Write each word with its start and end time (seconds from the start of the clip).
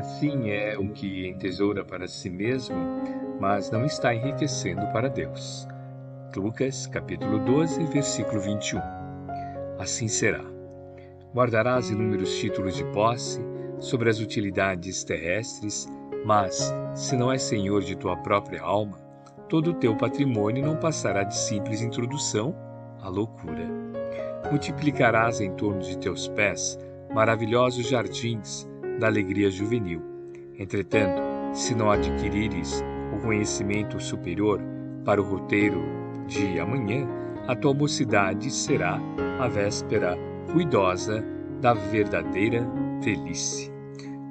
Assim 0.00 0.48
é 0.48 0.78
o 0.78 0.88
que 0.88 1.28
entesoura 1.28 1.84
para 1.84 2.08
si 2.08 2.30
mesmo, 2.30 2.74
mas 3.38 3.70
não 3.70 3.84
está 3.84 4.14
enriquecendo 4.14 4.86
para 4.94 5.10
Deus. 5.10 5.68
Lucas, 6.34 6.86
capítulo 6.86 7.38
12, 7.40 7.84
versículo 7.84 8.40
21. 8.40 8.80
Assim 9.78 10.08
será. 10.08 10.42
Guardarás 11.34 11.90
inúmeros 11.90 12.34
títulos 12.38 12.76
de 12.76 12.84
posse 12.92 13.44
sobre 13.78 14.08
as 14.08 14.20
utilidades 14.20 15.04
terrestres, 15.04 15.86
mas, 16.24 16.74
se 16.94 17.14
não 17.14 17.30
és 17.30 17.42
senhor 17.42 17.82
de 17.82 17.94
tua 17.94 18.16
própria 18.16 18.62
alma, 18.62 18.96
todo 19.50 19.72
o 19.72 19.74
teu 19.74 19.94
patrimônio 19.94 20.64
não 20.64 20.76
passará 20.76 21.24
de 21.24 21.36
simples 21.36 21.82
introdução 21.82 22.56
à 23.02 23.08
loucura. 23.10 23.68
Multiplicarás 24.50 25.42
em 25.42 25.52
torno 25.56 25.82
de 25.82 25.98
teus 25.98 26.26
pés 26.26 26.78
maravilhosos 27.12 27.86
jardins 27.86 28.69
da 29.00 29.06
alegria 29.08 29.50
juvenil. 29.50 30.02
Entretanto, 30.56 31.20
se 31.54 31.74
não 31.74 31.90
adquirires 31.90 32.84
o 33.12 33.18
conhecimento 33.20 33.98
superior 33.98 34.60
para 35.04 35.20
o 35.20 35.24
roteiro 35.24 35.82
de 36.28 36.60
amanhã, 36.60 37.08
a 37.48 37.56
tua 37.56 37.74
mocidade 37.74 38.50
será 38.50 39.00
a 39.40 39.48
véspera 39.48 40.16
ruidosa 40.52 41.24
da 41.60 41.72
verdadeira 41.72 42.64
velhice. 43.02 43.72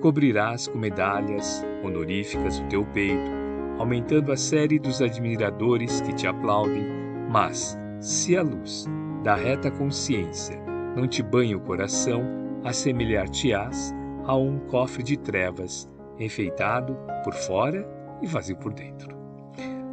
Cobrirás 0.00 0.66
com 0.66 0.78
medalhas 0.78 1.64
honoríficas 1.84 2.58
o 2.58 2.64
teu 2.64 2.84
peito, 2.86 3.30
aumentando 3.78 4.32
a 4.32 4.36
série 4.36 4.78
dos 4.78 5.02
admiradores 5.02 6.00
que 6.00 6.14
te 6.14 6.26
aplaudem, 6.26 6.86
mas, 7.30 7.78
se 8.00 8.36
a 8.36 8.42
luz 8.42 8.86
da 9.22 9.34
reta 9.34 9.70
consciência 9.70 10.58
não 10.96 11.06
te 11.06 11.22
banha 11.22 11.56
o 11.56 11.60
coração, 11.60 12.22
assemelhar-te-ás 12.64 13.94
a 14.26 14.34
um 14.36 14.58
cofre 14.58 15.02
de 15.02 15.16
trevas, 15.16 15.88
enfeitado 16.18 16.96
por 17.22 17.34
fora 17.34 17.86
e 18.22 18.26
vazio 18.26 18.56
por 18.56 18.72
dentro. 18.72 19.16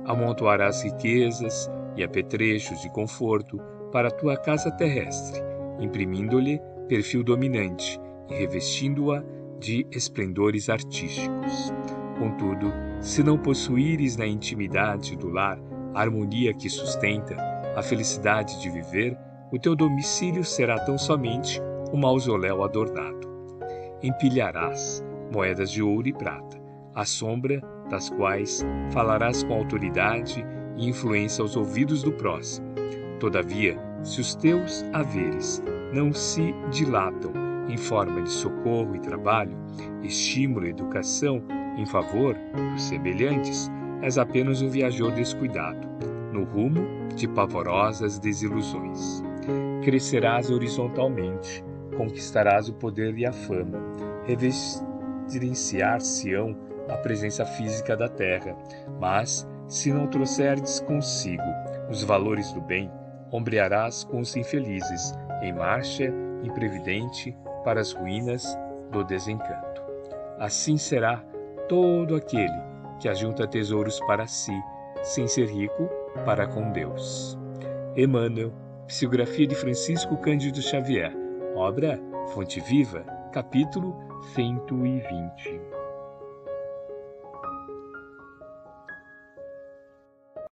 Amontoarás 0.06 0.84
riquezas 0.84 1.70
e 1.96 2.04
apetrechos 2.04 2.82
de 2.82 2.90
conforto 2.92 3.60
para 3.92 4.08
a 4.08 4.12
tua 4.12 4.38
casa 4.38 4.72
terrestre, 4.72 5.42
imprimindo-lhe 5.80 6.60
perfil 6.88 7.24
dominante 7.24 8.00
e 8.30 8.36
revestindo-a 8.36 9.24
de 9.60 9.86
esplendores 9.92 10.70
artísticos. 10.70 11.74
Contudo, 12.18 12.72
se 13.02 13.24
não 13.24 13.38
possuíres 13.38 14.16
na 14.16 14.26
intimidade 14.26 15.16
do 15.16 15.30
lar 15.30 15.60
a 15.94 16.02
harmonia 16.02 16.54
que 16.54 16.70
sustenta 16.70 17.36
a 17.76 17.82
felicidade 17.82 18.62
de 18.62 18.70
viver, 18.70 19.18
o 19.52 19.60
teu 19.60 19.76
domicílio 19.76 20.44
será 20.44 20.80
tão 20.80 20.98
somente 20.98 21.62
um 21.92 21.98
mausoléu 21.98 22.64
adornado 22.64 23.31
empilharás 24.04 25.04
moedas 25.32 25.72
de 25.72 25.82
ouro 25.82 26.08
e 26.08 26.14
prata, 26.14 26.62
à 26.94 27.06
sombra 27.06 27.62
das 27.90 28.10
quais 28.10 28.66
falarás 28.92 29.44
com 29.44 29.54
autoridade 29.54 30.46
e 30.78 30.88
influência 30.88 31.42
aos 31.42 31.56
ouvidos 31.56 32.04
do 32.04 32.12
próximo. 32.12 32.68
Todavia, 33.20 33.78
se 34.04 34.20
os 34.20 34.36
teus 34.36 34.84
haveres 34.94 35.64
não 35.94 36.12
se 36.12 36.54
dilatam 36.72 37.32
em 37.70 37.78
forma 37.78 38.22
de 38.22 38.32
socorro 38.32 38.96
e 38.96 39.00
trabalho, 39.00 39.58
estímulo 40.02 40.66
e 40.66 40.70
educação 40.70 41.42
em 41.78 41.86
favor 41.86 42.36
dos 42.74 42.84
semelhantes, 42.84 43.70
és 44.02 44.18
apenas 44.18 44.62
um 44.62 44.70
viajor 44.70 45.12
descuidado, 45.12 45.88
no 46.34 46.44
rumo 46.44 46.82
de 47.16 47.28
pavorosas 47.28 48.18
desilusões. 48.18 49.24
Crescerás 49.84 50.50
horizontalmente, 50.50 51.64
conquistarás 51.92 52.68
o 52.70 52.74
poder 52.74 53.18
e 53.18 53.26
a 53.26 53.32
fama, 53.32 53.80
reverenciar-se-ão 54.26 56.58
a 56.90 56.98
presença 56.98 57.46
física 57.46 57.96
da 57.96 58.10
terra, 58.10 58.56
mas, 59.00 59.48
se 59.68 59.94
não 59.94 60.08
trouxerdes 60.08 60.80
consigo 60.82 61.44
os 61.90 62.04
valores 62.04 62.52
do 62.54 62.62
bem, 62.62 62.92
ombrearás 63.32 64.04
com 64.04 64.20
os 64.20 64.36
infelizes, 64.36 65.14
em 65.42 65.54
marcha 65.54 66.14
imprevidente 66.44 67.36
para 67.64 67.80
as 67.80 67.94
ruínas 67.94 68.58
do 68.92 69.04
desencanto. 69.04 69.82
Assim 70.38 70.78
será 70.78 71.24
todo 71.70 72.16
aquele 72.16 72.62
que 73.00 73.08
ajunta 73.08 73.48
tesouros 73.48 74.00
para 74.02 74.28
si, 74.28 74.54
sem 75.04 75.28
ser 75.28 75.48
rico 75.48 75.90
para 76.26 76.48
com 76.48 76.72
Deus. 76.72 77.38
Emmanuel, 77.96 78.52
Psicografia 78.88 79.48
de 79.48 79.56
Francisco 79.56 80.18
Cândido 80.18 80.62
Xavier, 80.62 81.16
Obra 81.56 82.00
Fonte 82.34 82.62
Viva, 82.62 83.04
capítulo 83.34 83.94
120. 84.34 85.81